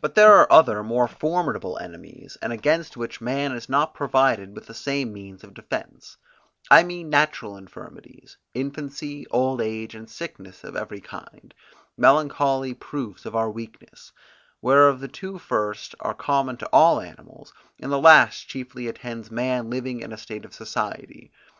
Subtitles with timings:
[0.00, 4.66] But there are other more formidable enemies, and against which man is not provided with
[4.66, 6.16] the same means of defence;
[6.68, 11.54] I mean natural infirmities, infancy, old age, and sickness of every kind,
[11.96, 14.10] melancholy proofs of our weakness,
[14.60, 19.70] whereof the two first are common to all animals, and the last chiefly attends man
[19.70, 21.30] living in a state of society.